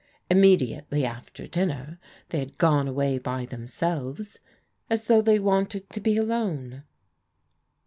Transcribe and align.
Immediately 0.31 1.05
after 1.05 1.45
dinner 1.45 1.99
they 2.29 2.39
had 2.39 2.57
gone 2.57 2.87
away 2.87 3.19
by 3.19 3.45
themselves, 3.45 4.39
as 4.89 5.05
though 5.05 5.21
they 5.21 5.37
wanted 5.37 5.87
to 5.91 5.99
be 6.01 6.17
alone. 6.17 6.81